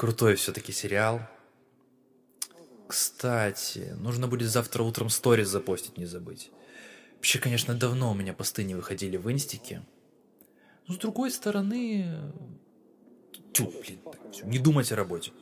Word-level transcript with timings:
Крутой 0.00 0.36
все-таки 0.36 0.72
сериал. 0.72 1.20
Кстати, 2.88 3.94
нужно 3.98 4.28
будет 4.28 4.48
завтра 4.48 4.82
утром 4.82 5.10
сторис 5.10 5.48
запостить, 5.48 5.98
не 5.98 6.06
забыть. 6.06 6.50
Вообще, 7.16 7.38
конечно, 7.38 7.74
давно 7.74 8.12
у 8.12 8.14
меня 8.14 8.32
посты 8.32 8.64
не 8.64 8.74
выходили 8.74 9.18
в 9.18 9.30
инстике. 9.30 9.82
Но 10.86 10.94
с 10.94 10.96
другой 10.96 11.30
стороны... 11.30 12.32
Тю, 13.52 13.66
блин, 13.66 13.98
все, 14.32 14.46
не 14.46 14.58
думать 14.58 14.90
о 14.90 14.96
работе. 14.96 15.32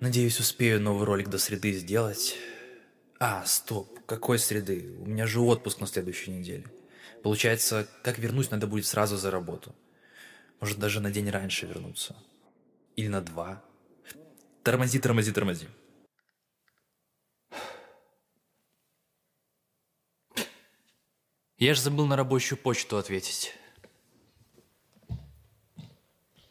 Надеюсь, 0.00 0.40
успею 0.40 0.80
новый 0.80 1.04
ролик 1.04 1.28
до 1.28 1.38
среды 1.38 1.70
сделать. 1.74 2.36
А, 3.20 3.44
стоп, 3.46 3.96
какой 4.06 4.40
среды? 4.40 4.92
У 4.98 5.06
меня 5.06 5.28
же 5.28 5.38
отпуск 5.38 5.78
на 5.78 5.86
следующей 5.86 6.32
неделе. 6.32 6.64
Получается, 7.24 7.88
как 8.02 8.18
вернусь, 8.18 8.50
надо 8.50 8.66
будет 8.66 8.84
сразу 8.84 9.16
за 9.16 9.30
работу. 9.30 9.74
Может, 10.60 10.78
даже 10.78 11.00
на 11.00 11.10
день 11.10 11.30
раньше 11.30 11.64
вернуться. 11.64 12.14
Или 12.96 13.08
на 13.08 13.22
два. 13.22 13.64
Тормози, 14.62 14.98
тормози, 14.98 15.32
тормози. 15.32 15.66
Я 21.56 21.72
же 21.72 21.80
забыл 21.80 22.04
на 22.04 22.16
рабочую 22.16 22.58
почту 22.58 22.98
ответить. 22.98 23.54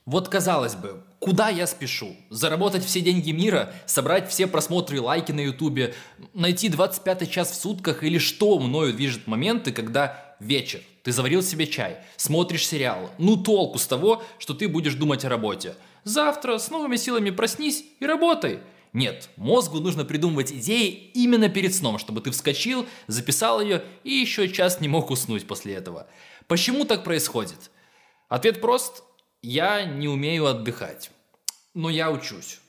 Вот 0.06 0.28
казалось 0.28 0.74
бы, 0.74 1.04
куда 1.20 1.50
я 1.50 1.68
спешу? 1.68 2.18
Заработать 2.32 2.84
все 2.84 3.02
деньги 3.02 3.30
мира, 3.30 3.76
собрать 3.86 4.28
все 4.28 4.48
просмотры 4.48 4.98
и 4.98 5.00
лайки 5.00 5.32
на 5.32 5.42
ютубе, 5.42 5.94
найти 6.34 6.68
25 6.68 7.30
час 7.30 7.52
в 7.52 7.56
сутках 7.62 8.04
или 8.04 8.18
что 8.18 8.58
мною 8.58 8.92
движет 8.92 9.28
моменты, 9.28 9.72
когда 9.72 10.33
вечер, 10.44 10.82
ты 11.04 11.12
заварил 11.12 11.42
себе 11.42 11.68
чай, 11.68 11.98
смотришь 12.18 12.68
сериал. 12.68 13.10
Ну 13.18 13.38
толку 13.38 13.80
с 13.80 13.88
того, 13.88 14.24
что 14.40 14.54
ты 14.54 14.68
будешь 14.68 14.96
думать 14.96 15.26
о 15.26 15.30
работе. 15.30 15.76
Завтра 16.04 16.58
с 16.58 16.70
новыми 16.70 16.96
силами 16.96 17.30
проснись 17.30 17.86
и 18.00 18.06
работай. 18.06 18.60
Нет, 18.94 19.30
мозгу 19.38 19.80
нужно 19.80 20.06
придумывать 20.06 20.52
идеи 20.52 21.12
именно 21.14 21.50
перед 21.50 21.74
сном, 21.74 21.98
чтобы 21.98 22.22
ты 22.22 22.30
вскочил, 22.32 22.86
записал 23.08 23.60
ее 23.60 23.84
и 24.04 24.12
еще 24.12 24.48
час 24.50 24.82
не 24.82 24.88
мог 24.88 25.10
уснуть 25.10 25.48
после 25.48 25.74
этого. 25.74 26.08
Почему 26.48 26.86
так 26.86 27.04
происходит? 27.04 27.72
Ответ 28.30 28.62
прост– 28.62 29.04
я 29.44 29.84
не 29.84 30.08
умею 30.08 30.46
отдыхать, 30.46 31.12
но 31.74 31.90
я 31.90 32.12
учусь. 32.12 32.62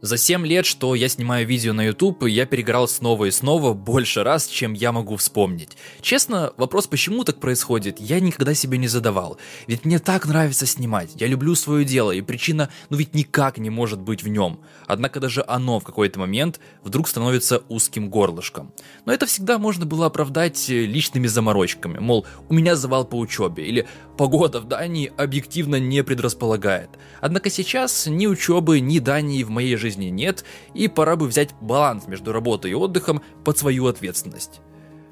За 0.00 0.16
7 0.16 0.46
лет, 0.46 0.64
что 0.64 0.94
я 0.94 1.08
снимаю 1.08 1.44
видео 1.44 1.72
на 1.72 1.84
YouTube, 1.84 2.28
я 2.28 2.46
переграл 2.46 2.86
снова 2.86 3.24
и 3.24 3.32
снова 3.32 3.72
больше 3.74 4.22
раз, 4.22 4.46
чем 4.46 4.72
я 4.72 4.92
могу 4.92 5.16
вспомнить. 5.16 5.76
Честно, 6.00 6.52
вопрос, 6.56 6.86
почему 6.86 7.24
так 7.24 7.40
происходит, 7.40 7.98
я 7.98 8.20
никогда 8.20 8.54
себе 8.54 8.78
не 8.78 8.86
задавал. 8.86 9.38
Ведь 9.66 9.84
мне 9.84 9.98
так 9.98 10.26
нравится 10.26 10.66
снимать, 10.66 11.10
я 11.16 11.26
люблю 11.26 11.56
свое 11.56 11.84
дело, 11.84 12.12
и 12.12 12.20
причина, 12.20 12.68
ну 12.90 12.96
ведь 12.96 13.12
никак 13.12 13.58
не 13.58 13.70
может 13.70 14.00
быть 14.00 14.22
в 14.22 14.28
нем. 14.28 14.60
Однако 14.86 15.18
даже 15.18 15.44
оно 15.48 15.80
в 15.80 15.84
какой-то 15.84 16.20
момент 16.20 16.60
вдруг 16.84 17.08
становится 17.08 17.64
узким 17.68 18.08
горлышком. 18.08 18.72
Но 19.04 19.12
это 19.12 19.26
всегда 19.26 19.58
можно 19.58 19.84
было 19.84 20.06
оправдать 20.06 20.68
личными 20.68 21.26
заморочками, 21.26 21.98
мол, 21.98 22.24
у 22.48 22.54
меня 22.54 22.76
завал 22.76 23.04
по 23.04 23.16
учебе, 23.16 23.66
или 23.66 23.88
погода 24.16 24.60
в 24.60 24.68
Дании 24.68 25.12
объективно 25.16 25.80
не 25.80 26.04
предрасполагает. 26.04 26.90
Однако 27.20 27.50
сейчас 27.50 28.06
ни 28.06 28.28
учебы, 28.28 28.78
ни 28.78 29.00
Дании 29.00 29.42
в 29.42 29.50
моей 29.50 29.74
жизни 29.74 29.87
нет, 29.96 30.44
и 30.74 30.88
пора 30.88 31.16
бы 31.16 31.26
взять 31.26 31.54
баланс 31.60 32.06
между 32.06 32.32
работой 32.32 32.72
и 32.72 32.74
отдыхом 32.74 33.22
под 33.44 33.58
свою 33.58 33.86
ответственность. 33.86 34.60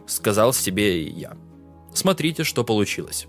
Сказал 0.06 0.52
себе 0.52 1.02
я. 1.02 1.36
Смотрите, 1.92 2.44
что 2.44 2.64
получилось. 2.64 3.26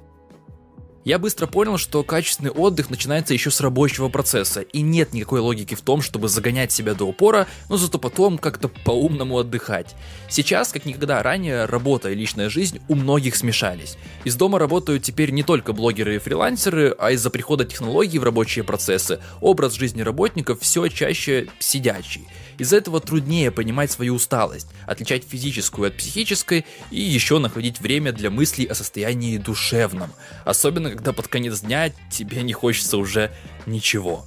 Я 1.07 1.19
быстро 1.19 1.47
понял, 1.47 1.78
что 1.78 2.03
качественный 2.03 2.51
отдых 2.51 2.90
начинается 2.90 3.34
еще 3.34 3.50
с 3.50 3.62
рабочего 3.62 4.09
процесса, 4.09 4.59
и 4.59 4.81
нет 4.81 5.13
никакой 5.13 5.40
логики 5.40 5.73
в 5.73 5.79
том, 5.79 6.01
чтобы 6.01 6.28
загонять 6.28 6.73
себя 6.73 6.95
до 6.95 7.06
упора, 7.06 7.47
но 7.69 7.78
зато 7.78 7.97
потом 7.97 8.38
как-то 8.38 8.68
по-умному 8.68 9.38
отдыхать. 9.38 9.95
Сейчас, 10.28 10.73
как 10.73 10.84
никогда 10.84 11.23
ранее, 11.23 11.63
работа 11.63 12.09
и 12.09 12.13
личная 12.13 12.50
жизнь 12.50 12.81
у 12.90 12.95
многих 12.95 13.38
смешались. 13.38 13.97
Из 14.25 14.35
дома 14.35 14.59
работают 14.59 15.03
теперь 15.03 15.31
не 15.31 15.44
только 15.44 15.72
блогеры 15.72 16.18
и 16.18 16.19
фрилансеры, 16.19 16.94
а 17.00 17.12
из-за 17.12 17.29
прихода 17.29 17.63
технологий 17.63 18.19
в 18.19 18.25
рабочие 18.25 18.66
процессы 18.66 19.22
образ 19.39 19.75
жизни 19.75 20.01
работников 20.01 20.59
все 20.59 20.89
чаще 20.89 21.47
сидячий. 21.59 22.28
Из-за 22.57 22.78
этого 22.78 23.00
труднее 23.00 23.51
понимать 23.51 23.91
свою 23.91 24.16
усталость, 24.16 24.68
отличать 24.85 25.23
физическую 25.28 25.88
от 25.88 25.97
психической 25.97 26.66
и 26.91 27.00
еще 27.00 27.40
находить 27.40 27.79
время 27.79 28.12
для 28.12 28.29
мыслей 28.29 28.66
о 28.66 28.75
состоянии 28.75 29.38
душевном. 29.38 30.12
Особенно, 30.45 30.90
когда 30.90 31.13
под 31.13 31.28
конец 31.28 31.62
дня 31.62 31.91
тебе 32.12 32.41
не 32.41 32.53
хочется 32.53 32.97
уже 32.97 33.31
ничего. 33.66 34.25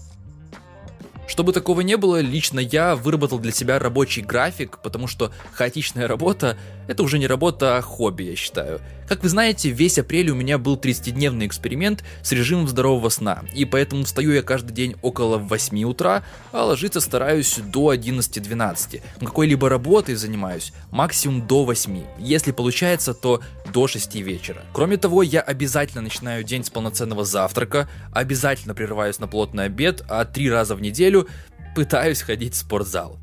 Чтобы 1.31 1.53
такого 1.53 1.83
не 1.83 1.97
было, 1.97 2.21
лично 2.21 2.59
я 2.59 2.97
выработал 2.97 3.39
для 3.39 3.53
себя 3.53 3.79
рабочий 3.79 4.21
график, 4.21 4.79
потому 4.83 5.07
что 5.07 5.31
хаотичная 5.53 6.09
работа– 6.09 6.59
это 6.89 7.05
уже 7.05 7.21
не 7.21 7.29
работа, 7.29 7.77
а 7.77 7.83
хобби, 7.83 8.25
я 8.25 8.35
считаю. 8.35 8.81
Как 9.07 9.23
вы 9.23 9.29
знаете, 9.29 9.71
весь 9.71 9.97
апрель 9.97 10.31
у 10.31 10.35
меня 10.35 10.59
был 10.59 10.77
30-дневный 10.77 11.47
эксперимент 11.47 12.03
с 12.23 12.33
режимом 12.33 12.67
здорового 12.67 13.09
сна, 13.11 13.45
и 13.55 13.65
поэтому 13.65 14.03
встаю 14.03 14.33
я 14.33 14.43
каждый 14.43 14.73
день 14.73 14.97
около 15.03 15.39
8 15.39 15.85
утра, 15.85 16.25
а 16.51 16.65
ложиться 16.65 17.01
стараюсь 17.01 17.59
до 17.59 17.95
11-12. 17.95 19.01
Какой-либо 19.21 19.69
работой 19.69 20.17
занимаюсь 20.17 20.73
максимум 20.91 21.47
до 21.47 21.65
8. 21.65 22.03
Если 22.19 22.51
получается, 22.51 23.15
то 23.15 23.41
до 23.73 23.87
6 23.87 24.15
вечера. 24.17 24.63
Кроме 24.73 24.97
того, 24.97 25.23
я 25.23 25.41
обязательно 25.41 26.03
начинаю 26.03 26.45
день 26.45 26.65
с 26.65 26.71
полноценного 26.71 27.25
завтрака, 27.25 27.89
обязательно 28.13 28.75
прерываюсь 28.75 29.19
на 29.19 29.29
плотный 29.29 29.65
обед, 29.65 30.03
а 30.09 30.25
три 30.25 30.51
раза 30.51 30.75
в 30.75 30.83
неделю 30.83 31.29
пытаюсь 31.75 32.23
ходить 32.23 32.55
в 32.55 32.59
спортзал. 32.59 33.19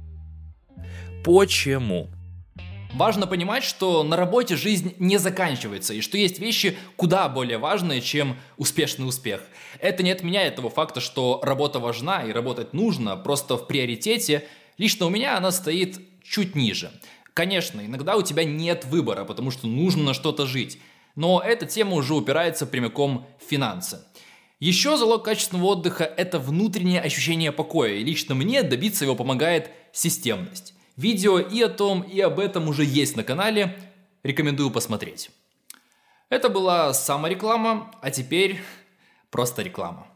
Почему? 1.23 2.09
Важно 2.93 3.27
понимать, 3.27 3.63
что 3.63 4.01
на 4.03 4.15
работе 4.15 4.55
жизнь 4.55 4.95
не 4.97 5.17
заканчивается, 5.17 5.93
и 5.93 6.01
что 6.01 6.17
есть 6.17 6.39
вещи 6.39 6.77
куда 6.95 7.27
более 7.27 7.57
важные, 7.57 8.01
чем 8.01 8.37
успешный 8.55 9.07
успех. 9.07 9.41
Это 9.79 10.03
не 10.03 10.11
отменяет 10.11 10.55
того 10.55 10.69
факта, 10.69 11.01
что 11.01 11.41
работа 11.43 11.79
важна 11.79 12.23
и 12.23 12.31
работать 12.31 12.73
нужно, 12.73 13.17
просто 13.17 13.57
в 13.57 13.67
приоритете. 13.67 14.45
Лично 14.77 15.05
у 15.05 15.09
меня 15.09 15.37
она 15.37 15.51
стоит 15.51 15.99
чуть 16.23 16.55
ниже. 16.55 16.91
Конечно, 17.37 17.81
иногда 17.85 18.17
у 18.17 18.23
тебя 18.23 18.43
нет 18.43 18.85
выбора, 18.85 19.23
потому 19.23 19.51
что 19.51 19.67
нужно 19.67 20.01
на 20.05 20.13
что-то 20.15 20.47
жить. 20.47 20.79
Но 21.13 21.39
эта 21.39 21.67
тема 21.67 21.93
уже 21.93 22.15
упирается 22.15 22.65
прямиком 22.65 23.27
в 23.39 23.47
финансы. 23.47 24.03
Еще 24.59 24.97
залог 24.97 25.23
качественного 25.23 25.67
отдыха– 25.67 26.03
это 26.17 26.39
внутреннее 26.39 26.99
ощущение 26.99 27.51
покоя, 27.51 27.93
и 27.93 28.03
лично 28.03 28.33
мне 28.33 28.63
добиться 28.63 29.05
его 29.05 29.15
помогает 29.15 29.69
системность. 29.91 30.73
Видео 30.95 31.37
и 31.37 31.61
о 31.61 31.69
том, 31.69 32.01
и 32.01 32.19
об 32.21 32.39
этом 32.39 32.69
уже 32.69 32.83
есть 32.83 33.15
на 33.15 33.23
канале, 33.23 33.77
рекомендую 34.23 34.71
посмотреть. 34.71 35.29
Это 36.29 36.49
была 36.49 36.91
самореклама, 36.91 37.91
а 38.01 38.09
теперь 38.09 38.59
просто 39.29 39.61
реклама. 39.61 40.07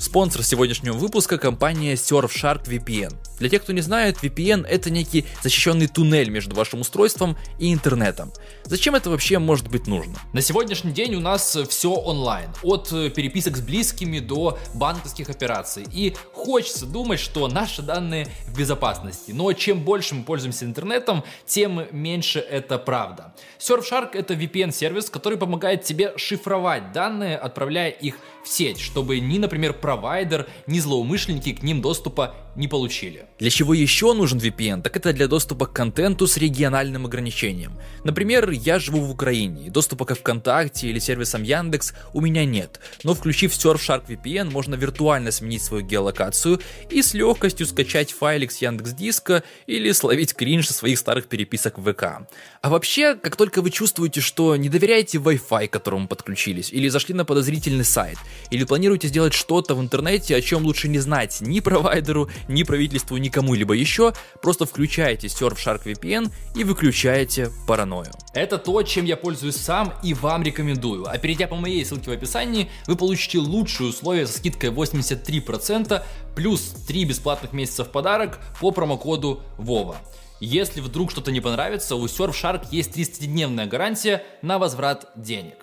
Спонсор 0.00 0.44
сегодняшнего 0.44 0.94
выпуска– 0.94 1.38
компания 1.38 1.94
Surfshark 1.94 2.66
VPN. 2.66 3.16
Для 3.40 3.48
тех, 3.48 3.62
кто 3.62 3.72
не 3.72 3.80
знает, 3.80 4.18
VPN– 4.22 4.64
это 4.68 4.90
некий 4.90 5.26
защищенный 5.42 5.88
туннель 5.88 6.30
между 6.30 6.54
вашим 6.54 6.82
устройством 6.82 7.36
и 7.58 7.72
интернетом. 7.72 8.32
Зачем 8.64 8.94
это 8.94 9.10
вообще 9.10 9.40
может 9.40 9.68
быть 9.68 9.88
нужно? 9.88 10.14
На 10.32 10.40
сегодняшний 10.40 10.92
день 10.92 11.16
у 11.16 11.20
нас 11.20 11.58
все 11.68 11.90
онлайн. 11.92 12.50
От 12.62 12.90
переписок 12.90 13.56
с 13.56 13.60
близкими 13.60 14.20
до 14.20 14.56
банковских 14.74 15.30
операций. 15.30 15.84
И 15.92 16.14
хочется 16.32 16.86
думать, 16.86 17.18
что 17.18 17.48
наши 17.48 17.82
данные 17.82 18.28
в 18.46 18.56
безопасности. 18.56 19.32
Но 19.32 19.52
чем 19.52 19.80
больше 19.80 20.14
мы 20.14 20.22
пользуемся 20.22 20.64
интернетом, 20.64 21.24
тем 21.44 21.86
меньше 21.90 22.38
это 22.38 22.78
правда. 22.78 23.34
Surfshark– 23.58 24.10
это 24.12 24.34
VPN-сервис, 24.34 25.10
который 25.10 25.38
помогает 25.38 25.82
тебе 25.82 26.12
шифровать 26.16 26.92
данные, 26.92 27.36
отправляя 27.36 27.90
их 27.90 28.18
в 28.44 28.48
сеть, 28.48 28.78
чтобы 28.80 29.18
ни, 29.18 29.38
например, 29.38 29.74
провайдер, 29.88 30.46
ни 30.66 30.80
злоумышленники 30.80 31.54
к 31.54 31.62
ним 31.62 31.80
доступа 31.80 32.34
не 32.58 32.68
получили. 32.68 33.26
Для 33.38 33.50
чего 33.50 33.72
еще 33.72 34.12
нужен 34.12 34.38
VPN? 34.38 34.82
Так 34.82 34.96
это 34.96 35.12
для 35.12 35.28
доступа 35.28 35.66
к 35.66 35.72
контенту 35.72 36.26
с 36.26 36.36
региональным 36.36 37.06
ограничением. 37.06 37.78
Например, 38.04 38.50
я 38.50 38.78
живу 38.80 39.00
в 39.00 39.10
Украине, 39.10 39.68
и 39.68 39.70
доступа 39.70 40.04
к 40.04 40.14
ВКонтакте 40.14 40.88
или 40.88 40.98
сервисам 40.98 41.44
Яндекс 41.44 41.94
у 42.12 42.20
меня 42.20 42.44
нет. 42.44 42.80
Но 43.04 43.14
включив 43.14 43.52
Surfshark 43.52 44.06
VPN, 44.08 44.50
можно 44.50 44.74
виртуально 44.74 45.30
сменить 45.30 45.62
свою 45.62 45.84
геолокацию 45.84 46.60
и 46.90 47.00
с 47.00 47.14
легкостью 47.14 47.66
скачать 47.66 48.10
файлик 48.10 48.50
с 48.50 48.60
Яндекс 48.60 48.92
Диска 48.92 49.44
или 49.66 49.92
словить 49.92 50.34
кринж 50.34 50.68
своих 50.68 50.98
старых 50.98 51.28
переписок 51.28 51.78
в 51.78 51.92
ВК. 51.92 52.28
А 52.60 52.70
вообще, 52.70 53.14
как 53.14 53.36
только 53.36 53.62
вы 53.62 53.70
чувствуете, 53.70 54.20
что 54.20 54.56
не 54.56 54.68
доверяете 54.68 55.18
Wi-Fi, 55.18 55.68
к 55.68 55.72
которому 55.72 56.08
подключились, 56.08 56.72
или 56.72 56.88
зашли 56.88 57.14
на 57.14 57.24
подозрительный 57.24 57.84
сайт, 57.84 58.18
или 58.50 58.64
планируете 58.64 59.06
сделать 59.06 59.32
что-то 59.32 59.76
в 59.76 59.80
интернете, 59.80 60.34
о 60.34 60.40
чем 60.40 60.64
лучше 60.64 60.88
не 60.88 60.98
знать 60.98 61.40
ни 61.40 61.60
провайдеру, 61.60 62.28
ни 62.48 62.62
правительству, 62.62 63.16
ни 63.16 63.28
кому-либо 63.28 63.74
еще, 63.74 64.12
просто 64.42 64.66
включаете 64.66 65.28
Surfshark 65.28 65.84
VPN 65.84 66.32
и 66.54 66.64
выключаете 66.64 67.50
паранойю. 67.66 68.10
Это 68.34 68.58
то, 68.58 68.82
чем 68.82 69.04
я 69.04 69.16
пользуюсь 69.16 69.56
сам 69.56 69.92
и 70.02 70.14
вам 70.14 70.42
рекомендую. 70.42 71.06
А 71.08 71.16
перейдя 71.18 71.46
по 71.46 71.56
моей 71.56 71.84
ссылке 71.84 72.10
в 72.10 72.14
описании, 72.14 72.70
вы 72.86 72.96
получите 72.96 73.38
лучшие 73.38 73.90
условия 73.90 74.26
со 74.26 74.38
скидкой 74.38 74.70
83%, 74.70 76.02
плюс 76.34 76.74
3 76.86 77.04
бесплатных 77.04 77.52
месяца 77.52 77.84
в 77.84 77.90
подарок 77.90 78.38
по 78.60 78.70
промокоду 78.70 79.42
ВОВА. 79.56 79.96
Если 80.40 80.80
вдруг 80.80 81.10
что-то 81.10 81.32
не 81.32 81.40
понравится, 81.40 81.96
у 81.96 82.06
Surfshark 82.06 82.68
есть 82.70 82.96
30-дневная 82.96 83.66
гарантия 83.66 84.22
на 84.40 84.58
возврат 84.58 85.10
денег. 85.16 85.56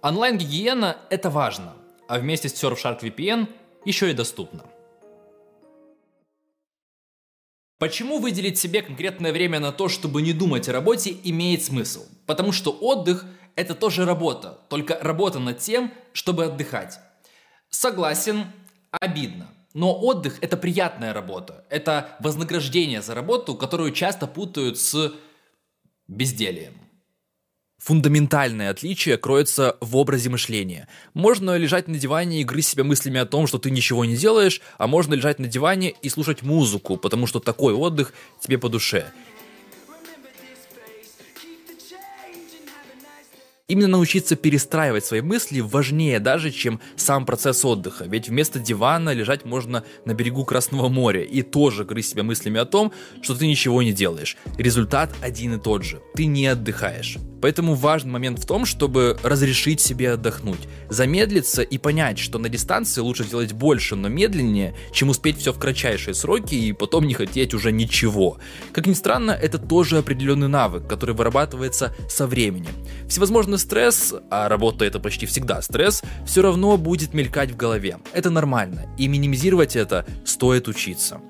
Онлайн-гигиена– 0.00 0.96
это 1.10 1.28
важно, 1.28 1.74
а 2.08 2.18
вместе 2.18 2.48
с 2.48 2.54
Surfshark 2.54 3.02
VPN 3.02 3.48
еще 3.84 4.10
и 4.10 4.14
доступно. 4.14 4.64
Почему 7.78 8.18
выделить 8.18 8.58
себе 8.58 8.82
конкретное 8.82 9.32
время 9.32 9.60
на 9.60 9.70
то, 9.70 9.88
чтобы 9.88 10.20
не 10.20 10.32
думать 10.32 10.68
о 10.68 10.72
работе, 10.72 11.16
имеет 11.22 11.62
смысл? 11.62 12.04
Потому 12.26 12.50
что 12.50 12.72
отдых– 12.72 13.24
это 13.54 13.76
тоже 13.76 14.04
работа, 14.04 14.58
только 14.68 14.98
работа 15.00 15.38
над 15.38 15.58
тем, 15.58 15.92
чтобы 16.12 16.46
отдыхать. 16.46 16.98
Согласен, 17.70 18.46
обидно. 18.90 19.48
Но 19.74 19.96
отдых– 19.96 20.38
это 20.40 20.56
приятная 20.56 21.12
работа. 21.12 21.64
Это 21.70 22.16
вознаграждение 22.18 23.00
за 23.00 23.14
работу, 23.14 23.54
которую 23.54 23.92
часто 23.92 24.26
путают 24.26 24.76
с 24.78 25.12
бездельем. 26.08 26.74
Фундаментальное 27.78 28.70
отличие 28.70 29.16
кроется 29.18 29.76
в 29.80 29.96
образе 29.96 30.30
мышления. 30.30 30.88
Можно 31.14 31.56
лежать 31.56 31.86
на 31.86 31.96
диване 31.96 32.40
и 32.40 32.44
грызть 32.44 32.70
себя 32.70 32.82
мыслями 32.82 33.20
о 33.20 33.26
том, 33.26 33.46
что 33.46 33.58
ты 33.58 33.70
ничего 33.70 34.04
не 34.04 34.16
делаешь, 34.16 34.60
а 34.78 34.88
можно 34.88 35.14
лежать 35.14 35.38
на 35.38 35.46
диване 35.46 35.94
и 36.02 36.08
слушать 36.08 36.42
музыку, 36.42 36.96
потому 36.96 37.28
что 37.28 37.38
такой 37.38 37.74
отдых 37.74 38.12
тебе 38.40 38.58
по 38.58 38.68
душе. 38.68 39.12
Именно 43.68 43.88
научиться 43.88 44.34
перестраивать 44.34 45.04
свои 45.04 45.20
мысли 45.20 45.60
важнее 45.60 46.20
даже, 46.20 46.50
чем 46.50 46.80
сам 46.96 47.26
процесс 47.26 47.62
отдыха. 47.66 48.06
Ведь 48.06 48.30
вместо 48.30 48.58
дивана 48.58 49.12
лежать 49.12 49.44
можно 49.44 49.84
на 50.06 50.14
берегу 50.14 50.46
Красного 50.46 50.88
моря 50.88 51.22
и 51.22 51.42
тоже 51.42 51.84
грызть 51.84 52.12
себя 52.12 52.22
мыслями 52.22 52.58
о 52.58 52.64
том, 52.64 52.92
что 53.20 53.34
ты 53.34 53.46
ничего 53.46 53.82
не 53.82 53.92
делаешь. 53.92 54.38
Результат 54.56 55.10
один 55.20 55.56
и 55.56 55.60
тот 55.60 55.84
же. 55.84 56.00
Ты 56.14 56.24
не 56.24 56.46
отдыхаешь. 56.46 57.18
Поэтому 57.40 57.74
важный 57.74 58.10
момент 58.10 58.38
в 58.38 58.46
том, 58.46 58.64
чтобы 58.64 59.16
разрешить 59.22 59.80
себе 59.80 60.12
отдохнуть, 60.12 60.68
замедлиться 60.88 61.62
и 61.62 61.78
понять, 61.78 62.18
что 62.18 62.38
на 62.38 62.48
дистанции 62.48 63.00
лучше 63.00 63.24
сделать 63.24 63.52
больше, 63.52 63.96
но 63.96 64.08
медленнее, 64.08 64.74
чем 64.92 65.10
успеть 65.10 65.38
все 65.38 65.52
в 65.52 65.58
кратчайшие 65.58 66.14
сроки 66.14 66.54
и 66.54 66.72
потом 66.72 67.06
не 67.06 67.14
хотеть 67.14 67.54
уже 67.54 67.72
ничего. 67.72 68.38
Как 68.72 68.86
ни 68.86 68.94
странно, 68.94 69.32
это 69.32 69.58
тоже 69.58 69.98
определенный 69.98 70.48
навык, 70.48 70.86
который 70.86 71.14
вырабатывается 71.14 71.94
со 72.08 72.26
временем. 72.26 72.72
Всевозможный 73.08 73.58
стресс, 73.58 74.14
а 74.30 74.48
работа 74.48 74.84
это 74.84 75.00
почти 75.00 75.26
всегда 75.26 75.62
стресс, 75.62 76.02
все 76.26 76.42
равно 76.42 76.76
будет 76.76 77.14
мелькать 77.14 77.50
в 77.50 77.56
голове. 77.56 77.98
Это 78.12 78.30
нормально, 78.30 78.86
и 78.98 79.08
минимизировать 79.08 79.76
это 79.76 80.06
стоит 80.24 80.68
учиться. 80.68 81.20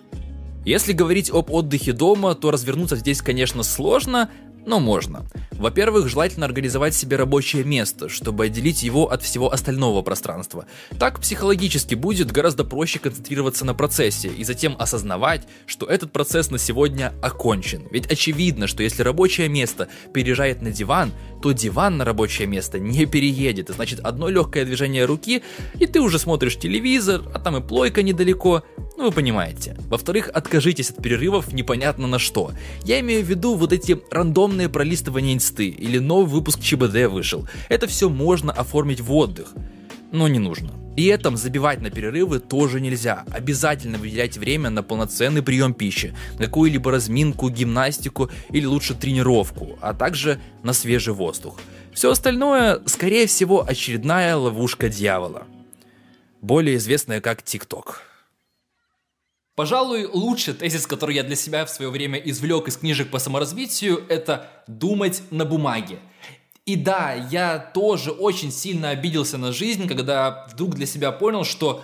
Если 0.64 0.92
говорить 0.92 1.30
об 1.30 1.50
отдыхе 1.50 1.92
дома, 1.92 2.34
то 2.34 2.50
развернуться 2.50 2.96
здесь, 2.96 3.22
конечно, 3.22 3.62
сложно, 3.62 4.30
но 4.66 4.80
можно. 4.80 5.24
Во-первых, 5.58 6.08
желательно 6.08 6.46
организовать 6.46 6.94
себе 6.94 7.16
рабочее 7.16 7.64
место, 7.64 8.08
чтобы 8.08 8.44
отделить 8.44 8.84
его 8.84 9.10
от 9.10 9.22
всего 9.22 9.52
остального 9.52 10.02
пространства. 10.02 10.66
Так 11.00 11.18
психологически 11.20 11.96
будет 11.96 12.30
гораздо 12.30 12.62
проще 12.62 13.00
концентрироваться 13.00 13.64
на 13.64 13.74
процессе 13.74 14.28
и 14.28 14.44
затем 14.44 14.76
осознавать, 14.78 15.48
что 15.66 15.86
этот 15.86 16.12
процесс 16.12 16.50
на 16.52 16.58
сегодня 16.58 17.12
окончен. 17.22 17.88
Ведь 17.90 18.06
очевидно, 18.06 18.68
что 18.68 18.84
если 18.84 19.02
рабочее 19.02 19.48
место 19.48 19.88
переезжает 20.14 20.62
на 20.62 20.70
диван, 20.70 21.12
то 21.42 21.50
диван 21.50 21.96
на 21.96 22.04
рабочее 22.04 22.46
место 22.46 22.78
не 22.78 23.06
переедет. 23.06 23.70
И 23.70 23.72
значит, 23.72 23.98
одно 24.00 24.28
легкое 24.28 24.64
движение 24.64 25.06
руки, 25.06 25.42
и 25.80 25.86
ты 25.86 26.00
уже 26.00 26.20
смотришь 26.20 26.56
телевизор, 26.56 27.22
а 27.34 27.40
там 27.40 27.56
и 27.56 27.60
плойка 27.60 28.02
недалеко. 28.02 28.62
Ну, 28.98 29.04
вы 29.04 29.12
понимаете. 29.12 29.76
Во-вторых, 29.88 30.28
откажитесь 30.34 30.90
от 30.90 31.00
перерывов 31.00 31.52
непонятно 31.52 32.08
на 32.08 32.18
что. 32.18 32.50
Я 32.82 32.98
имею 32.98 33.24
в 33.24 33.28
виду 33.28 33.54
вот 33.54 33.72
эти 33.72 33.96
рандомные 34.10 34.68
пролистывания 34.68 35.34
инсты 35.34 35.68
или 35.68 36.00
новый 36.00 36.26
выпуск 36.26 36.58
ЧБД 36.60 37.06
вышел. 37.08 37.48
Это 37.68 37.86
все 37.86 38.08
можно 38.08 38.52
оформить 38.52 39.00
в 39.00 39.14
отдых, 39.14 39.52
но 40.10 40.26
не 40.26 40.40
нужно. 40.40 40.72
При 40.96 41.04
этом 41.04 41.36
забивать 41.36 41.80
на 41.80 41.92
перерывы 41.92 42.40
тоже 42.40 42.80
нельзя. 42.80 43.24
Обязательно 43.30 43.98
выделять 43.98 44.36
время 44.36 44.68
на 44.68 44.82
полноценный 44.82 45.44
прием 45.44 45.74
пищи, 45.74 46.12
какую-либо 46.36 46.90
разминку, 46.90 47.50
гимнастику 47.50 48.30
или 48.50 48.66
лучше 48.66 48.96
тренировку, 48.96 49.78
а 49.80 49.94
также 49.94 50.40
на 50.64 50.72
свежий 50.72 51.14
воздух. 51.14 51.60
Все 51.92 52.10
остальное, 52.10 52.80
скорее 52.86 53.28
всего, 53.28 53.64
очередная 53.64 54.34
ловушка 54.34 54.88
дьявола. 54.88 55.44
Более 56.40 56.78
известная 56.78 57.20
как 57.20 57.44
ТикТок. 57.44 58.07
Пожалуй, 59.58 60.04
лучший 60.04 60.54
тезис, 60.54 60.86
который 60.86 61.16
я 61.16 61.24
для 61.24 61.34
себя 61.34 61.66
в 61.66 61.70
свое 61.70 61.90
время 61.90 62.16
извлек 62.16 62.68
из 62.68 62.76
книжек 62.76 63.10
по 63.10 63.18
саморазвитию, 63.18 64.04
это 64.08 64.48
думать 64.68 65.20
на 65.32 65.44
бумаге. 65.44 65.98
И 66.64 66.76
да, 66.76 67.12
я 67.12 67.58
тоже 67.58 68.12
очень 68.12 68.52
сильно 68.52 68.90
обиделся 68.90 69.36
на 69.36 69.50
жизнь, 69.50 69.88
когда 69.88 70.46
вдруг 70.52 70.76
для 70.76 70.86
себя 70.86 71.10
понял, 71.10 71.42
что 71.42 71.82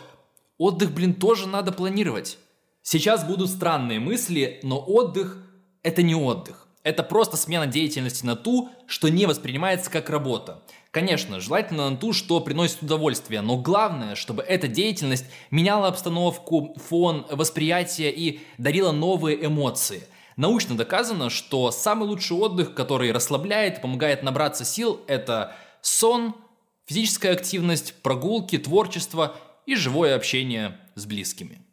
отдых, 0.56 0.92
блин, 0.92 1.14
тоже 1.14 1.48
надо 1.48 1.72
планировать. 1.72 2.38
Сейчас 2.82 3.24
будут 3.24 3.50
странные 3.50 3.98
мысли, 3.98 4.60
но 4.62 4.78
отдых– 4.78 5.36
это 5.82 6.02
не 6.02 6.14
отдых. 6.14 6.68
Это 6.84 7.02
просто 7.02 7.36
смена 7.36 7.66
деятельности 7.66 8.24
на 8.24 8.36
ту, 8.36 8.70
что 8.86 9.08
не 9.08 9.26
воспринимается 9.26 9.90
как 9.90 10.10
работа. 10.10 10.62
Конечно, 10.94 11.40
желательно 11.40 11.90
на 11.90 11.96
ту, 11.96 12.12
что 12.12 12.38
приносит 12.38 12.80
удовольствие, 12.80 13.40
но 13.40 13.56
главное, 13.56 14.14
чтобы 14.14 14.44
эта 14.44 14.68
деятельность 14.68 15.26
меняла 15.50 15.88
обстановку, 15.88 16.76
фон, 16.88 17.26
восприятие 17.30 18.14
и 18.14 18.40
дарила 18.56 18.92
новые 18.92 19.44
эмоции– 19.44 20.04
Научно 20.36 20.76
доказано, 20.76 21.30
что 21.30 21.70
самый 21.70 22.08
лучший 22.08 22.36
отдых, 22.36 22.74
который 22.74 23.12
расслабляет, 23.12 23.80
помогает 23.80 24.24
набраться 24.24 24.64
сил, 24.64 25.00
это 25.06 25.54
сон, 25.80 26.34
физическая 26.86 27.32
активность, 27.34 28.02
прогулки, 28.02 28.58
творчество 28.58 29.36
и 29.64 29.76
живое 29.76 30.16
общение 30.16 30.76
с 30.96 31.06
близкими. 31.06 31.63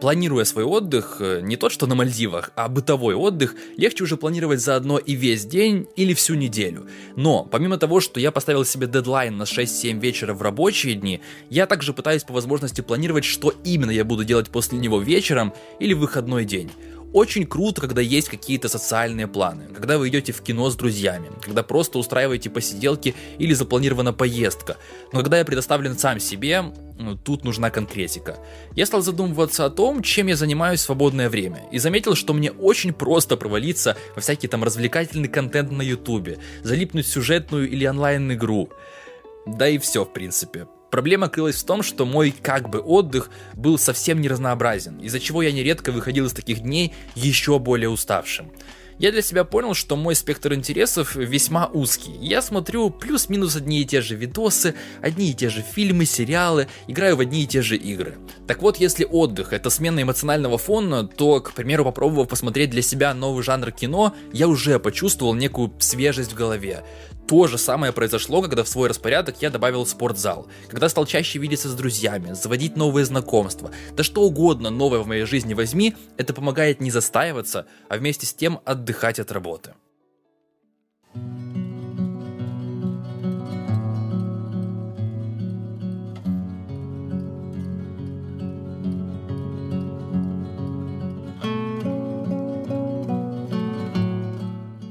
Планируя 0.00 0.44
свой 0.44 0.62
отдых, 0.64 1.16
э, 1.18 1.40
не 1.42 1.56
тот, 1.56 1.72
что 1.72 1.86
на 1.88 1.96
Мальдивах, 1.96 2.52
а 2.54 2.68
бытовой 2.68 3.16
отдых, 3.16 3.56
легче 3.76 4.04
уже 4.04 4.16
планировать 4.16 4.60
заодно 4.60 4.98
и 4.98 5.16
весь 5.16 5.44
день 5.44 5.88
или 5.96 6.14
всю 6.14 6.34
неделю. 6.34 6.86
Но, 7.16 7.44
помимо 7.44 7.78
того, 7.78 7.98
что 7.98 8.20
я 8.20 8.30
поставил 8.30 8.64
себе 8.64 8.86
дедлайн 8.86 9.36
на 9.36 9.42
6-7 9.42 9.98
вечера 9.98 10.34
в 10.34 10.42
рабочие 10.42 10.94
дни, 10.94 11.20
я 11.50 11.66
также 11.66 11.92
пытаюсь 11.92 12.22
по 12.22 12.32
возможности 12.32 12.80
планировать, 12.80 13.24
что 13.24 13.52
именно 13.64 13.90
я 13.90 14.04
буду 14.04 14.22
делать 14.22 14.50
после 14.50 14.78
него 14.78 15.00
вечером 15.00 15.52
или 15.80 15.94
выходной 15.94 16.44
день. 16.44 16.70
Очень 17.12 17.46
круто, 17.46 17.80
когда 17.80 18.02
есть 18.02 18.28
какие-то 18.28 18.68
социальные 18.68 19.28
планы, 19.28 19.68
когда 19.74 19.96
вы 19.96 20.08
идете 20.08 20.32
в 20.32 20.42
кино 20.42 20.68
с 20.68 20.76
друзьями, 20.76 21.30
когда 21.42 21.62
просто 21.62 21.98
устраиваете 21.98 22.50
посиделки 22.50 23.14
или 23.38 23.54
запланирована 23.54 24.12
поездка. 24.12 24.76
Но 25.12 25.20
когда 25.20 25.38
я 25.38 25.44
предоставлен 25.44 25.96
сам 25.96 26.20
себе, 26.20 26.62
ну, 26.98 27.16
тут 27.16 27.44
нужна 27.44 27.70
конкретика. 27.70 28.38
Я 28.74 28.84
стал 28.84 29.00
задумываться 29.00 29.64
о 29.64 29.70
том, 29.70 30.02
чем 30.02 30.26
я 30.26 30.36
занимаюсь 30.36 30.80
в 30.80 30.84
свободное 30.84 31.30
время, 31.30 31.62
и 31.72 31.78
заметил, 31.78 32.14
что 32.14 32.34
мне 32.34 32.50
очень 32.50 32.92
просто 32.92 33.36
провалиться 33.36 33.96
во 34.14 34.20
всякий 34.20 34.48
там 34.48 34.62
развлекательный 34.62 35.28
контент 35.28 35.70
на 35.70 35.82
ютубе, 35.82 36.38
залипнуть 36.62 37.06
в 37.06 37.10
сюжетную 37.10 37.70
или 37.70 37.86
онлайн 37.86 38.32
игру. 38.32 38.68
Да 39.46 39.66
и 39.66 39.78
все, 39.78 40.04
в 40.04 40.12
принципе. 40.12 40.66
Проблема 40.90 41.28
крылась 41.28 41.56
в 41.56 41.66
том, 41.66 41.82
что 41.82 42.06
мой 42.06 42.30
как 42.30 42.70
бы 42.70 42.80
отдых 42.80 43.30
был 43.54 43.78
совсем 43.78 44.20
не 44.20 44.28
разнообразен, 44.28 44.98
из-за 45.00 45.20
чего 45.20 45.42
я 45.42 45.52
нередко 45.52 45.92
выходил 45.92 46.26
из 46.26 46.32
таких 46.32 46.60
дней 46.60 46.94
еще 47.14 47.58
более 47.58 47.90
уставшим. 47.90 48.50
Я 48.98 49.12
для 49.12 49.22
себя 49.22 49.44
понял, 49.44 49.74
что 49.74 49.94
мой 49.94 50.16
спектр 50.16 50.54
интересов 50.54 51.14
весьма 51.14 51.66
узкий. 51.72 52.16
Я 52.20 52.42
смотрю 52.42 52.90
плюс-минус 52.90 53.54
одни 53.54 53.80
и 53.80 53.84
те 53.84 54.00
же 54.00 54.16
видосы, 54.16 54.74
одни 55.00 55.30
и 55.30 55.34
те 55.34 55.50
же 55.50 55.62
фильмы, 55.62 56.04
сериалы, 56.04 56.66
играю 56.88 57.16
в 57.16 57.20
одни 57.20 57.44
и 57.44 57.46
те 57.46 57.62
же 57.62 57.76
игры. 57.76 58.18
Так 58.48 58.60
вот, 58.60 58.78
если 58.78 59.04
отдых 59.04 59.52
это 59.52 59.70
смена 59.70 60.02
эмоционального 60.02 60.58
фона, 60.58 61.06
то, 61.06 61.40
к 61.40 61.52
примеру, 61.52 61.84
попробовав 61.84 62.28
посмотреть 62.28 62.70
для 62.70 62.82
себя 62.82 63.14
новый 63.14 63.44
жанр 63.44 63.70
кино, 63.70 64.16
я 64.32 64.48
уже 64.48 64.80
почувствовал 64.80 65.34
некую 65.34 65.72
свежесть 65.78 66.32
в 66.32 66.34
голове. 66.34 66.82
То 67.28 67.46
же 67.46 67.58
самое 67.58 67.92
произошло, 67.92 68.40
когда 68.40 68.64
в 68.64 68.68
свой 68.68 68.88
распорядок 68.88 69.42
я 69.42 69.50
добавил 69.50 69.84
спортзал, 69.84 70.48
когда 70.68 70.88
стал 70.88 71.04
чаще 71.04 71.38
видеться 71.38 71.68
с 71.68 71.74
друзьями, 71.74 72.32
заводить 72.32 72.74
новые 72.74 73.04
знакомства, 73.04 73.70
да 73.94 74.02
что 74.02 74.22
угодно 74.22 74.70
новое 74.70 75.00
в 75.00 75.06
моей 75.06 75.26
жизни 75.26 75.52
возьми, 75.52 75.94
это 76.16 76.32
помогает 76.32 76.80
не 76.80 76.90
застаиваться, 76.90 77.66
а 77.90 77.98
вместе 77.98 78.24
с 78.24 78.32
тем 78.32 78.60
отдыхать 78.64 79.18
от 79.20 79.30
работы. 79.30 79.74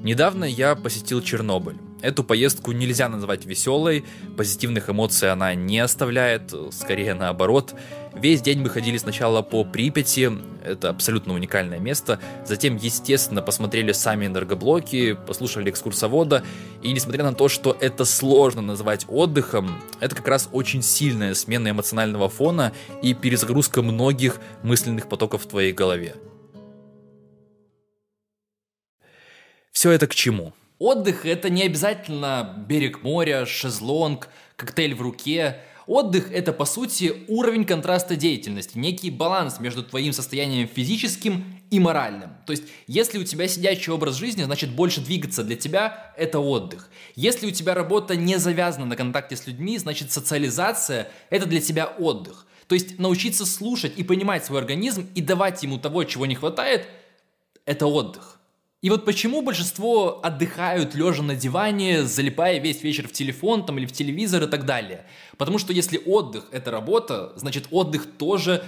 Недавно 0.03 0.45
я 0.45 0.75
посетил 0.75 1.23
Чернобыль. 1.23 1.86
Эту 2.01 2.23
поездку 2.23 2.73
нельзя 2.73 3.09
назвать 3.09 3.45
веселой, 3.45 4.05
позитивных 4.37 4.89
эмоций 4.89 5.31
она 5.31 5.55
не 5.55 5.79
оставляет, 5.79 6.53
скорее 6.71 7.15
наоборот. 7.15 7.73
Весь 8.13 8.41
день 8.41 8.59
мы 8.59 8.69
ходили 8.69 8.97
сначала 8.97 9.41
по 9.41 9.63
Припяти, 9.63 10.31
это 10.63 10.89
абсолютно 10.89 11.33
уникальное 11.33 11.79
место, 11.79 12.19
затем, 12.45 12.75
естественно, 12.75 13.41
посмотрели 13.41 13.91
сами 13.93 14.27
энергоблоки, 14.27 15.13
послушали 15.13 15.71
экскурсовода, 15.71 16.43
и 16.83 16.91
несмотря 16.93 17.23
на 17.23 17.33
то, 17.33 17.47
что 17.47 17.75
это 17.79 18.05
сложно 18.05 18.61
назвать 18.61 19.05
отдыхом, 19.07 19.81
это 19.99 20.15
как 20.15 20.27
раз 20.27 20.49
очень 20.51 20.83
сильная 20.83 21.33
смена 21.33 21.71
эмоционального 21.71 22.29
фона 22.29 22.73
и 23.01 23.15
перезагрузка 23.15 23.81
многих 23.81 24.39
мысленных 24.61 25.09
потоков 25.09 25.43
в 25.43 25.47
твоей 25.47 25.73
голове. 25.73 26.15
Все 29.71 29.91
это 29.91 30.07
к 30.07 30.15
чему? 30.15 30.53
Отдых– 30.79 31.25
это 31.25 31.49
не 31.49 31.63
обязательно 31.63 32.63
берег 32.67 33.01
моря, 33.01 33.45
шезлонг, 33.45 34.29
коктейль 34.55 34.93
в 34.93 35.01
руке. 35.01 35.61
Отдых– 35.87 36.31
это, 36.33 36.53
по 36.53 36.65
сути, 36.65 37.23
уровень 37.27 37.65
контраста 37.65 38.15
деятельности, 38.15 38.77
некий 38.77 39.09
баланс 39.09 39.59
между 39.59 39.83
твоим 39.83 40.13
состоянием 40.13 40.67
физическим 40.67 41.59
и 41.71 41.79
моральным. 41.79 42.31
То 42.45 42.51
есть, 42.51 42.65
если 42.85 43.17
у 43.17 43.23
тебя 43.23 43.47
сидячий 43.47 43.91
образ 43.91 44.15
жизни, 44.15 44.43
значит, 44.43 44.69
больше 44.69 45.01
двигаться 45.01 45.43
для 45.43 45.55
тебя– 45.55 46.13
это 46.17 46.39
отдых. 46.39 46.89
Если 47.15 47.47
у 47.47 47.51
тебя 47.51 47.73
работа 47.73 48.15
не 48.15 48.37
завязана 48.37 48.85
на 48.85 48.95
контакте 48.95 49.35
с 49.35 49.47
людьми, 49.47 49.79
значит, 49.79 50.11
социализация– 50.11 51.09
это 51.31 51.47
для 51.47 51.59
тебя 51.59 51.87
отдых. 51.87 52.45
То 52.67 52.75
есть, 52.75 52.99
научиться 52.99 53.47
слушать 53.47 53.93
и 53.97 54.03
понимать 54.03 54.45
свой 54.45 54.59
организм 54.59 55.07
и 55.15 55.21
давать 55.21 55.63
ему 55.63 55.79
того, 55.79 56.03
чего 56.03 56.27
не 56.27 56.35
хватает– 56.35 56.85
это 57.65 57.87
отдых. 57.87 58.36
И 58.81 58.91
вот 58.91 59.05
почему 59.05 59.41
большинство 59.41 60.19
отдыхают 60.23 60.93
лежа 60.93 61.23
на 61.23 61.35
диване, 61.35 62.03
залипая 62.03 62.59
весь 62.59 62.83
вечер 62.83 63.07
в 63.07 63.11
телефон 63.11 63.65
там, 63.65 63.79
или 63.79 63.87
в 63.87 63.91
телевизор 63.91 64.43
и 64.43 64.47
так 64.47 64.65
далее. 64.65 65.07
Потому 65.37 65.57
что 65.57 65.73
если 65.73 65.99
отдых– 66.05 66.47
это 66.51 66.69
работа, 66.69 67.33
значит 67.37 67.67
отдых 67.71 68.05
тоже 68.17 68.63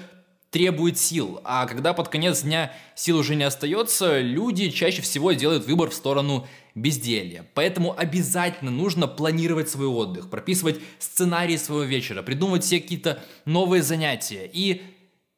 требует 0.50 0.98
сил. 0.98 1.42
А 1.44 1.68
когда 1.68 1.94
под 1.94 2.10
конец 2.10 2.42
дня 2.42 2.74
сил 2.96 3.20
уже 3.20 3.36
не 3.36 3.44
остается, 3.44 4.20
люди 4.20 4.72
чаще 4.72 5.04
всего 5.04 5.32
делают 5.34 5.68
выбор 5.68 5.92
в 5.92 5.94
сторону 5.94 6.48
безделья. 6.74 7.46
Поэтому 7.54 7.96
обязательно 7.96 8.72
нужно 8.72 9.08
планировать 9.08 9.70
свой 9.70 9.88
отдых, 9.88 10.32
прописывать 10.32 10.80
сценарий 10.98 11.58
своего 11.58 11.84
вечера, 11.84 12.24
придумывать 12.24 12.63
все 12.63 12.80
какие-то 12.80 13.22
новые 13.46 13.84
занятия 13.84 14.50
и 14.51 14.82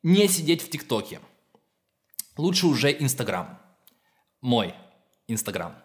не 0.01 0.29
сидеть 0.29 0.61
в 0.61 0.69
ТикТоке. 0.69 1.19
Лучше 2.37 2.67
уже 2.67 2.91
Инстаграм 2.97 3.60
мой 4.41 4.73
Инстаграм. 5.27 5.75